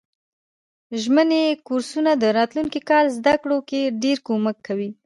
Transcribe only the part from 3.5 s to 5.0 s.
کی ډیر کومک کوي.